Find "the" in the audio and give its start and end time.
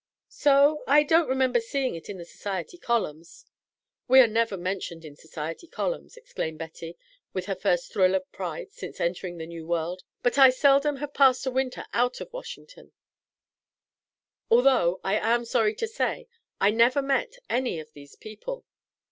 2.17-2.25, 9.37-9.45